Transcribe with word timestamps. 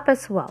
pessoal! 0.00 0.50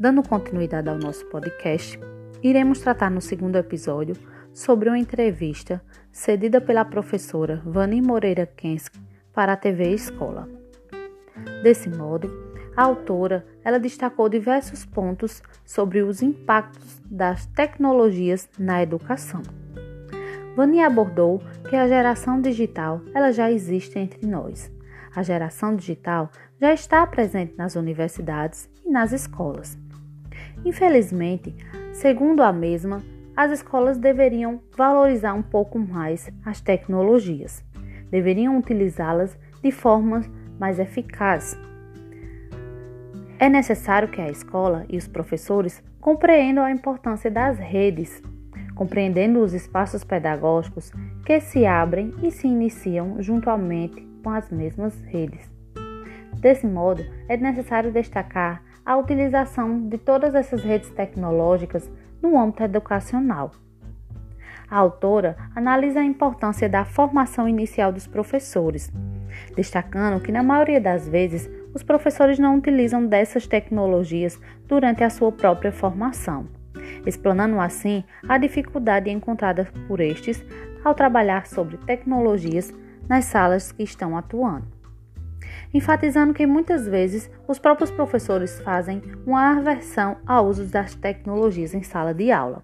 Dando 0.00 0.26
continuidade 0.26 0.88
ao 0.88 0.96
nosso 0.96 1.26
podcast, 1.26 2.00
iremos 2.42 2.80
tratar 2.80 3.10
no 3.10 3.20
segundo 3.20 3.56
episódio 3.56 4.16
sobre 4.54 4.88
uma 4.88 4.98
entrevista 4.98 5.82
cedida 6.10 6.62
pela 6.62 6.82
professora 6.82 7.60
Vani 7.62 8.00
Moreira 8.00 8.46
Kensky 8.46 8.98
para 9.34 9.52
a 9.52 9.56
TV 9.58 9.90
Escola. 9.92 10.48
Desse 11.62 11.90
modo, 11.90 12.26
a 12.74 12.84
autora 12.84 13.44
ela 13.62 13.78
destacou 13.78 14.30
diversos 14.30 14.86
pontos 14.86 15.42
sobre 15.62 16.00
os 16.00 16.22
impactos 16.22 17.02
das 17.04 17.44
tecnologias 17.44 18.48
na 18.58 18.82
educação. 18.82 19.42
Vani 20.56 20.80
abordou 20.80 21.42
que 21.68 21.76
a 21.76 21.86
geração 21.86 22.40
digital 22.40 23.02
ela 23.14 23.30
já 23.30 23.52
existe 23.52 23.98
entre 23.98 24.26
nós. 24.26 24.72
A 25.14 25.22
geração 25.22 25.76
digital 25.76 26.30
já 26.60 26.72
está 26.72 27.06
presente 27.06 27.54
nas 27.56 27.76
universidades 27.76 28.68
e 28.84 28.90
nas 28.90 29.12
escolas. 29.12 29.78
Infelizmente, 30.64 31.54
segundo 31.92 32.42
a 32.42 32.52
mesma, 32.52 33.02
as 33.36 33.50
escolas 33.50 33.98
deveriam 33.98 34.60
valorizar 34.76 35.34
um 35.34 35.42
pouco 35.42 35.78
mais 35.78 36.30
as 36.44 36.60
tecnologias, 36.60 37.64
deveriam 38.10 38.58
utilizá-las 38.58 39.36
de 39.62 39.70
forma 39.70 40.22
mais 40.58 40.78
eficaz. 40.78 41.58
É 43.38 43.48
necessário 43.48 44.08
que 44.08 44.20
a 44.20 44.28
escola 44.30 44.86
e 44.88 44.96
os 44.96 45.08
professores 45.08 45.82
compreendam 46.00 46.64
a 46.64 46.70
importância 46.70 47.30
das 47.30 47.58
redes, 47.58 48.22
compreendendo 48.74 49.40
os 49.40 49.54
espaços 49.54 50.04
pedagógicos 50.04 50.92
que 51.24 51.40
se 51.40 51.64
abrem 51.64 52.12
e 52.22 52.30
se 52.30 52.46
iniciam 52.46 53.20
juntamente 53.22 54.00
com 54.22 54.30
as 54.30 54.50
mesmas 54.50 55.00
redes. 55.02 55.50
Desse 56.34 56.66
modo, 56.66 57.04
é 57.28 57.36
necessário 57.36 57.92
destacar 57.92 58.62
a 58.84 58.96
utilização 58.96 59.88
de 59.88 59.96
todas 59.96 60.34
essas 60.34 60.62
redes 60.62 60.90
tecnológicas 60.90 61.90
no 62.20 62.38
âmbito 62.38 62.62
educacional. 62.62 63.52
A 64.68 64.78
autora 64.78 65.36
analisa 65.54 66.00
a 66.00 66.04
importância 66.04 66.68
da 66.68 66.84
formação 66.84 67.48
inicial 67.48 67.92
dos 67.92 68.06
professores, 68.06 68.92
destacando 69.54 70.20
que, 70.20 70.32
na 70.32 70.42
maioria 70.42 70.80
das 70.80 71.08
vezes, 71.08 71.48
os 71.74 71.82
professores 71.82 72.38
não 72.38 72.56
utilizam 72.56 73.06
dessas 73.06 73.46
tecnologias 73.46 74.40
durante 74.66 75.04
a 75.04 75.10
sua 75.10 75.30
própria 75.32 75.72
formação, 75.72 76.46
explanando 77.06 77.60
assim 77.60 78.04
a 78.28 78.38
dificuldade 78.38 79.10
encontrada 79.10 79.68
por 79.86 80.00
estes 80.00 80.44
ao 80.84 80.94
trabalhar 80.94 81.46
sobre 81.46 81.76
tecnologias 81.78 82.72
nas 83.08 83.26
salas 83.26 83.72
que 83.72 83.82
estão 83.82 84.16
atuando 84.16 84.74
enfatizando 85.72 86.32
que 86.32 86.46
muitas 86.46 86.86
vezes 86.86 87.30
os 87.48 87.58
próprios 87.58 87.90
professores 87.90 88.60
fazem 88.60 89.02
uma 89.26 89.58
aversão 89.58 90.16
ao 90.24 90.46
uso 90.46 90.64
das 90.66 90.94
tecnologias 90.94 91.74
em 91.74 91.82
sala 91.82 92.14
de 92.14 92.30
aula. 92.30 92.62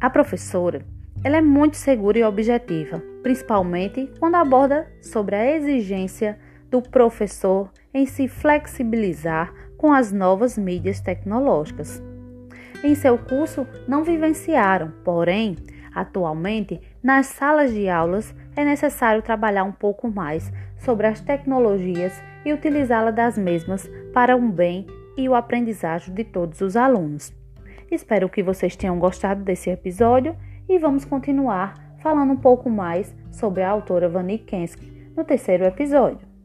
A 0.00 0.10
professora 0.10 0.84
ela 1.24 1.38
é 1.38 1.40
muito 1.40 1.76
segura 1.76 2.18
e 2.18 2.24
objetiva, 2.24 3.02
principalmente 3.22 4.10
quando 4.18 4.34
aborda 4.34 4.86
sobre 5.00 5.34
a 5.34 5.56
exigência 5.56 6.38
do 6.70 6.82
professor 6.82 7.70
em 7.92 8.04
se 8.04 8.28
flexibilizar 8.28 9.52
com 9.78 9.92
as 9.92 10.12
novas 10.12 10.58
mídias 10.58 11.00
tecnológicas. 11.00 12.02
Em 12.82 12.94
seu 12.94 13.18
curso, 13.18 13.66
não 13.88 14.04
vivenciaram, 14.04 14.92
porém, 15.02 15.56
atualmente, 15.94 16.80
nas 17.02 17.26
salas 17.26 17.72
de 17.72 17.88
aulas 17.88 18.34
é 18.54 18.64
necessário 18.64 19.22
trabalhar 19.22 19.64
um 19.64 19.72
pouco 19.72 20.10
mais 20.10 20.52
sobre 20.78 21.06
as 21.06 21.20
tecnologias 21.20 22.22
e 22.44 22.52
utilizá-la 22.52 23.10
das 23.10 23.36
mesmas 23.36 23.88
para 24.12 24.36
um 24.36 24.50
bem 24.50 24.86
e 25.16 25.28
o 25.28 25.34
aprendizagem 25.34 26.14
de 26.14 26.24
todos 26.24 26.60
os 26.60 26.76
alunos. 26.76 27.34
Espero 27.90 28.28
que 28.28 28.42
vocês 28.42 28.76
tenham 28.76 28.98
gostado 28.98 29.42
desse 29.42 29.70
episódio 29.70 30.36
e 30.68 30.78
vamos 30.78 31.04
continuar 31.04 31.74
falando 31.98 32.32
um 32.32 32.36
pouco 32.36 32.68
mais 32.68 33.14
sobre 33.30 33.62
a 33.62 33.70
autora 33.70 34.08
Vani 34.08 34.38
Kensky 34.38 35.10
no 35.16 35.24
terceiro 35.24 35.64
episódio. 35.64 36.35